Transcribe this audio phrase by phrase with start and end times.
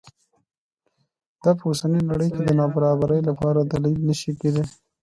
[1.43, 4.65] دا په اوسنۍ نړۍ کې د نابرابرۍ لپاره دلیل نه شي کېدای.